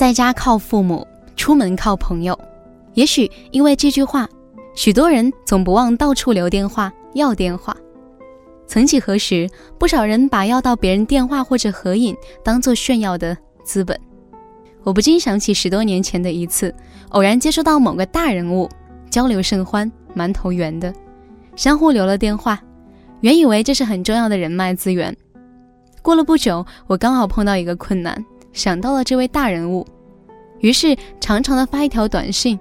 [0.00, 1.06] 在家靠父母，
[1.36, 2.34] 出门靠朋友。
[2.94, 4.26] 也许因为这句话，
[4.74, 7.76] 许多人总不忘到处留电话要电话。
[8.66, 9.46] 曾几何时，
[9.78, 13.94] 不少人把要到别人电话或者合影当做炫耀的资本。
[14.84, 16.74] 我不禁想起十多年前的一次，
[17.10, 18.66] 偶然接触到某个大人物，
[19.10, 20.90] 交流甚欢，蛮投缘的，
[21.56, 22.58] 相互留了电话，
[23.20, 25.14] 原以为这是很重要的人脉资源。
[26.00, 29.86] 过了不久，我刚好碰到一个困难，想到了这位大人物，
[30.60, 32.58] 于是长长的发一条短信，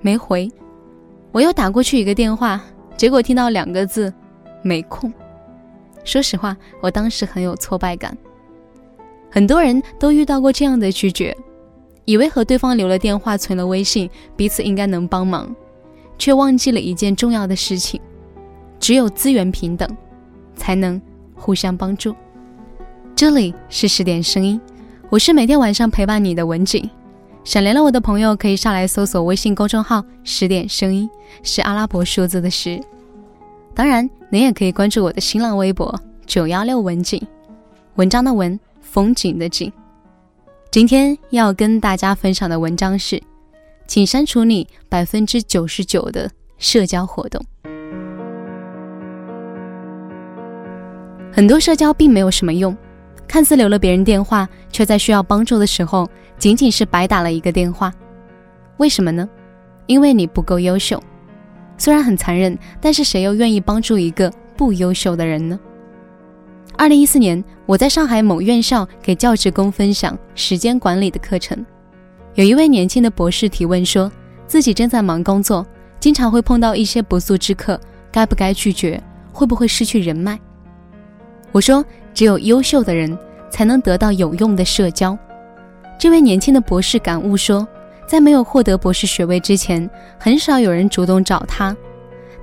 [0.00, 0.50] 没回。
[1.32, 2.62] 我又打过去一个电话，
[2.96, 4.12] 结果听到两个字，
[4.62, 5.12] 没空。
[6.04, 8.16] 说实话，我当时很有挫败感。
[9.30, 11.36] 很多人都遇到过这样的拒绝，
[12.06, 15.54] 以为和对方留了电话、存了微信，彼此应该能帮忙，
[16.16, 18.00] 却忘记了一件重要的事情：
[18.80, 19.88] 只有资源平等，
[20.54, 21.00] 才能
[21.34, 22.14] 互相帮助。
[23.14, 24.58] 这里是十点声音，
[25.10, 26.88] 我是每天晚上陪伴你的文景。
[27.42, 31.08] 想联络我的朋友，可以上来搜索微信公众号“十点声音”，
[31.42, 32.78] 是阿拉伯数字的十。
[33.74, 37.26] 当然，您也可以关注我的新浪微博“九幺六文景”，
[37.96, 39.72] 文章的文，风景的景。
[40.70, 43.18] 今天要跟大家分享的文章是：
[43.86, 47.42] 请删除你百分之九十九的社交活动。
[51.32, 52.76] 很多社交并没有什么用，
[53.28, 57.92] 看似留了别人电话，却在需要帮助的时候，仅仅是白打了一个电话。
[58.78, 59.28] 为什么呢？
[59.86, 61.00] 因为你不够优秀。
[61.76, 65.60] 虽然很残忍，但是谁又愿意帮助一个不优秀的人呢？
[66.76, 71.64] 二零一四年，我在上海某院校给教职工分享时间管理的课程，
[72.34, 74.10] 有一位年轻的博士提问说，
[74.46, 75.66] 自己正在忙工作，
[76.00, 77.78] 经常会碰到一些不速之客，
[78.10, 79.02] 该不该拒绝？
[79.32, 80.38] 会不会失去人脉？
[81.52, 81.84] 我说，
[82.18, 83.16] 只有优秀的人
[83.48, 85.16] 才能得到有用的社交。
[85.96, 87.64] 这位年轻的博士感悟说。
[88.08, 91.76] 在没有获得博士学位之前，很少有人主动找他。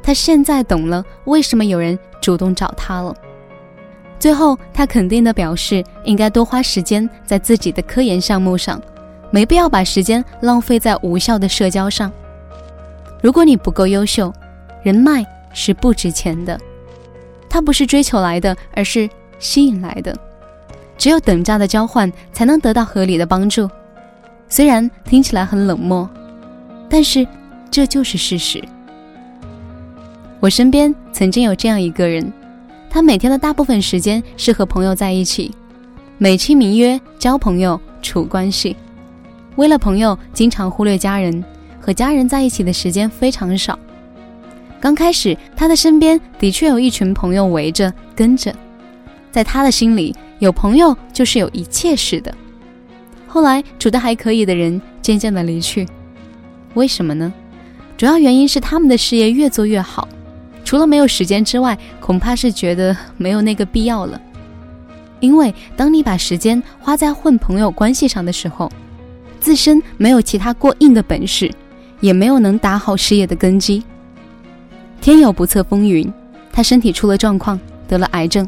[0.04, 3.14] 他现在懂了为什么有人主动找他了。
[4.20, 8.80] 最后，他肯定地表示，应该多花时间在自己的科研项目上，
[9.32, 12.12] 没必要把时间浪费在无效的社交上。
[13.24, 14.32] 如果你不够优秀，
[14.84, 16.60] 人脉是不值钱的，
[17.50, 19.10] 它不是追求来的，而是
[19.40, 20.16] 吸引来的。
[20.98, 23.70] 只有等价的交换，才能得到合理的帮助。
[24.48, 26.10] 虽然听起来很冷漠，
[26.90, 27.28] 但是
[27.70, 28.64] 这就是事实。
[30.40, 32.32] 我身边曾经有这样一个人，
[32.90, 35.52] 他每天的大部分时间是和朋友在一起，
[36.18, 38.76] 美其名曰交朋友、处关系。
[39.56, 41.44] 为了朋友，经常忽略家人，
[41.82, 43.78] 和家人在一起的时间非常少。
[44.80, 48.54] 刚开始，他的身边的确有一群朋友围着跟着，
[49.36, 52.34] 在他的心里，有朋友就是有一切似的。
[53.28, 55.86] 后来处得还可以的人渐渐的离去，
[56.74, 57.34] 为什么呢？
[57.98, 60.08] 主要原因是他们的事业越做越好，
[60.64, 64.22] 除了没有时间之外，恐怕是觉得没有那个必要了。
[65.20, 68.72] 因为当你把时间花在混朋友关系上的时候，
[69.42, 71.52] 自身没有其他过硬的本事，
[72.00, 73.84] 也没有能打好事业的根基。
[75.02, 76.10] 天有不测风云，
[76.54, 78.48] 他身体出了状况，得了癌症，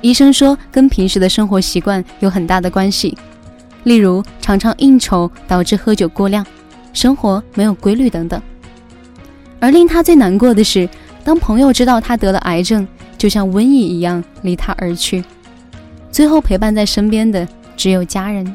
[0.00, 3.16] 医生说跟平时的生活习惯有很大的关系。
[3.84, 6.44] 例如，常常应酬导致喝酒过量，
[6.92, 8.40] 生活没有规律等等。
[9.60, 10.88] 而令他最难过的是，
[11.24, 15.24] 当朋友知道他得了癌症，就像瘟疫一样离他而去，
[16.10, 18.54] 最后陪伴在身边的只有家人。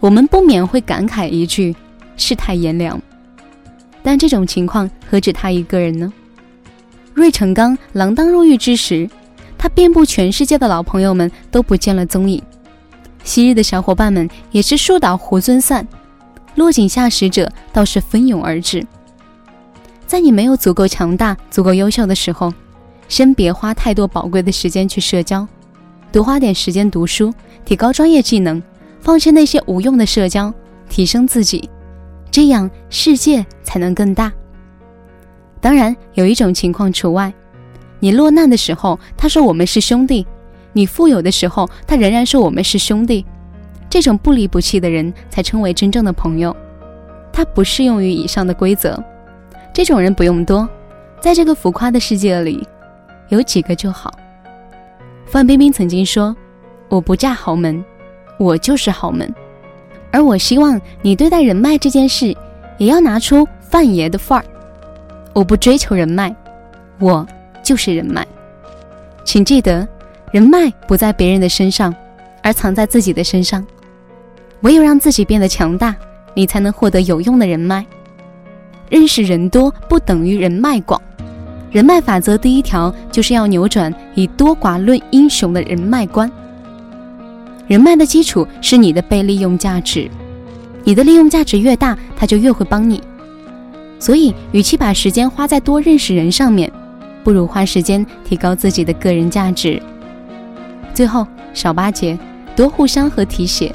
[0.00, 1.74] 我们不免会感慨一句
[2.16, 3.00] ：“世态炎凉。”
[4.02, 6.12] 但这种情况何止他一个人呢？
[7.14, 9.08] 芮成钢锒铛入狱之时，
[9.64, 12.42] 他遍布全世界的老朋友们都不见了踪影。
[13.24, 15.88] 昔日的小伙伴们也是树倒猢狲散，
[16.56, 18.86] 落井下石者倒是蜂拥而至。
[20.06, 22.52] 在你没有足够强大、足够优秀的时候，
[23.08, 25.48] 先别花太多宝贵的时间去社交，
[26.12, 27.32] 多花点时间读书，
[27.64, 28.62] 提高专业技能，
[29.00, 30.52] 放弃那些无用的社交，
[30.90, 31.70] 提升自己，
[32.30, 34.30] 这样世界才能更大。
[35.58, 37.32] 当然，有一种情况除外：
[38.04, 40.26] 你落难的时候，他说我们是兄弟。
[40.74, 43.24] 你富有的时候，他仍然说我们是兄弟，
[43.88, 46.54] 这种不离不弃的人才称为真正的朋友。
[47.32, 49.02] 他不适用于以上的规则，
[49.72, 50.68] 这种人不用多，
[51.18, 52.68] 在这个浮夸的世界里，
[53.30, 54.12] 有几个就好。
[55.24, 56.36] 范冰冰曾经说
[56.90, 57.82] ：“我不嫁豪门，
[58.38, 59.34] 我就是豪门。”
[60.12, 62.36] 而我希望你对待人脉这件事，
[62.76, 64.44] 也要拿出范爷的范儿。
[65.32, 66.36] 我不追求人脉，
[66.98, 67.26] 我
[67.64, 68.24] 就是人脉。
[69.24, 69.88] 请记得。
[70.32, 71.94] 人脉不在别人的身上，
[72.42, 73.64] 而藏在自己的身上。
[74.62, 75.94] 唯有让自己变得强大，
[76.34, 77.86] 你才能获得有用的人脉。
[78.90, 81.00] 认识人多不等于人脉广。
[81.70, 86.28] 人脉法则第一条就是要扭转以多寡论英雄的人脉观。
[87.68, 90.10] 人脉的基础是你的被利用价值，
[90.82, 93.00] 你的利用价值越大，他就越会帮你。
[94.00, 96.72] 所以，与其把时间花在多认识人上面，
[97.24, 99.82] 不如花时间提高自己的个人价值。
[100.92, 102.16] 最后，少巴结，
[102.54, 103.72] 多互相和提携。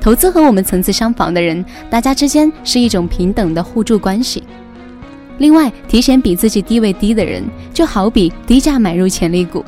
[0.00, 4.42] 投资和我们层次相仿的人，大家之间是一种平等的互助关系。
[5.36, 7.44] 另外，提前比自己地位低的人，
[7.74, 9.62] 就好比低价买入潜力股，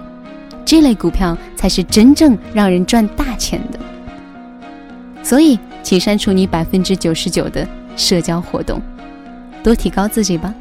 [0.64, 3.78] 这类股票才是真正让人赚大钱的。
[5.22, 7.66] 所以，请删除你百分之九十九的
[7.96, 8.80] 社交活动，
[9.62, 10.54] 多提高自己吧。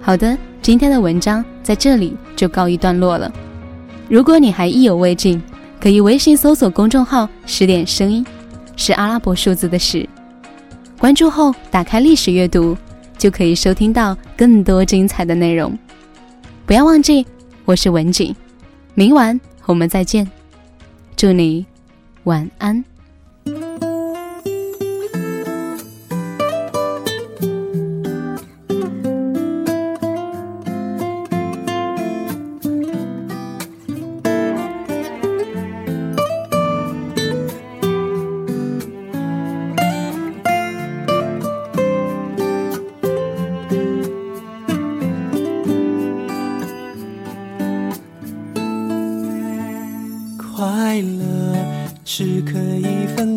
[0.00, 0.36] 好的，
[0.68, 3.32] 今天的文章在这里就告一段落了。
[4.06, 5.42] 如果你还意犹未尽，
[5.80, 8.22] 可以微信搜索公众号“十点声音”，
[8.76, 10.06] 是阿拉伯数字的十。
[10.98, 12.76] 关注后，打开历史阅读。
[13.16, 15.76] 就可以收听到更多精彩的内容。
[16.66, 17.26] 不要忘记，
[17.64, 18.36] 我是文景，
[18.92, 20.30] 明晚我们再见，
[21.16, 21.64] 祝你
[22.24, 22.84] 晚安。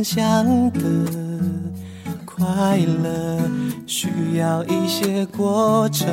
[0.03, 0.79] 想的，
[2.25, 3.39] 快乐
[3.85, 6.07] 需要一些过程，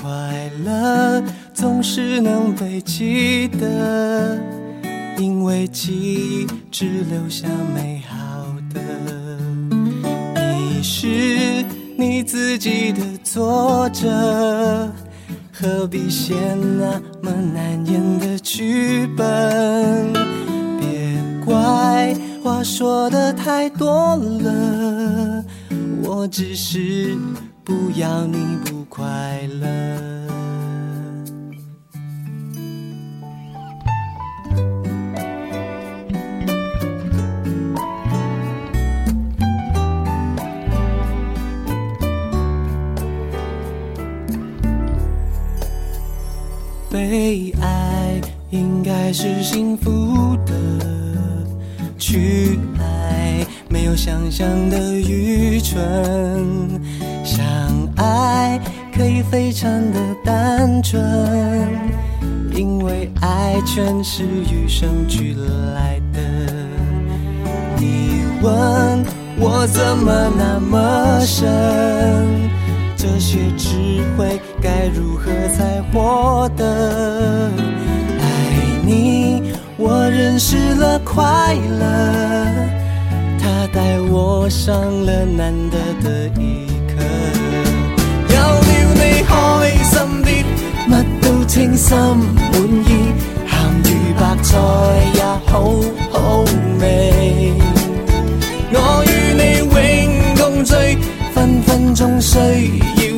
[0.00, 1.22] 快乐
[1.52, 4.38] 总是能被记得，
[5.18, 8.16] 因为记忆只留下美好
[8.72, 8.80] 的。
[10.36, 11.64] 你是
[11.96, 14.90] 你自己的作者。
[15.56, 20.12] 何必写那么难演的剧本？
[20.80, 21.16] 别
[21.46, 22.13] 怪
[22.44, 25.42] 话说的太多了，
[26.02, 27.16] 我只是
[27.64, 28.36] 不要你
[28.66, 29.66] 不快乐。
[46.90, 48.20] 被爱
[48.50, 50.52] 应该是幸福的，
[52.06, 55.80] 去爱没有想象的愚蠢，
[57.24, 57.42] 相
[57.96, 58.60] 爱
[58.94, 61.02] 可以非常的单纯，
[62.52, 65.34] 因为爱全是与生俱
[65.74, 66.20] 来的。
[67.78, 69.02] 你问
[69.38, 71.46] 我怎么那么深？
[72.98, 73.70] 这些智
[74.18, 77.50] 慧该如何才获得？
[78.20, 78.26] 爱
[78.84, 81.24] 你，我认识了快
[81.80, 81.84] 乐，
[83.40, 87.02] 它带我上了难得的一课。
[88.30, 89.32] 有了你开
[89.82, 90.26] 心啲，
[90.88, 92.54] 乜都称心满
[92.86, 92.88] 意，
[93.50, 93.52] 咸
[93.84, 94.56] 鱼白菜
[95.14, 95.52] 也好
[96.12, 96.44] 好
[96.80, 96.82] 味。
[98.70, 98.78] 我
[99.08, 99.74] 与你永
[100.36, 100.72] 共聚，
[101.34, 102.44] 分分钟需要。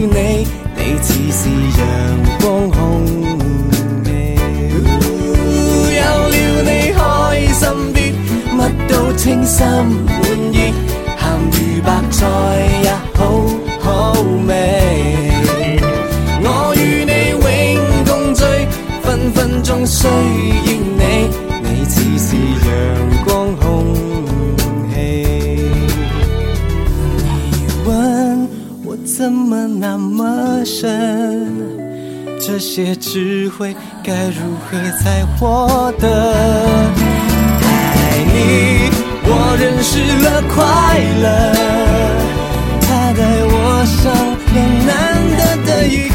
[0.08, 1.84] 你，你似是阳
[9.46, 10.16] 心满
[10.52, 10.74] 意，
[11.16, 12.26] 咸鱼白菜
[12.82, 13.18] 也好
[13.80, 14.12] 好
[14.46, 14.50] 味。
[16.42, 17.46] 我与你永
[18.04, 18.42] 共聚，
[19.02, 20.10] 分分钟需要
[20.98, 21.30] 你，
[21.62, 22.36] 你似是
[22.66, 22.68] 阳
[23.24, 23.64] 光空
[24.92, 24.94] 气。
[27.40, 27.54] 你
[27.86, 27.88] 问
[28.84, 28.86] 我。
[29.06, 31.48] 怎么那么深？
[32.38, 36.06] 这些智慧该如何才获得？
[37.62, 38.90] 爱你，
[39.28, 39.90] 我认识
[40.22, 40.56] 了快
[41.22, 41.26] 乐，
[42.82, 43.54] 它带我
[43.84, 44.04] 上
[44.54, 44.56] 了
[44.86, 44.88] 难
[45.36, 46.14] 得的一课。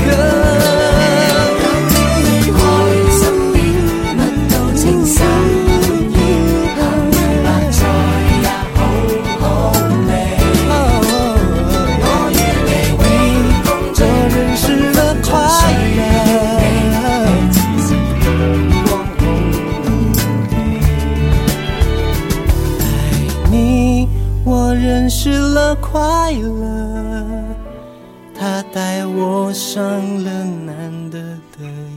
[29.23, 29.83] 我上
[30.23, 31.19] 了难得
[31.59, 31.90] 的。